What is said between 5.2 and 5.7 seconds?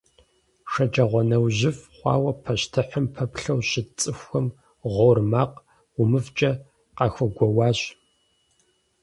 макъ